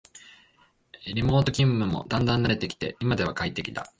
[1.05, 3.85] リモート勤務もだんだん慣れてきて今では快適だ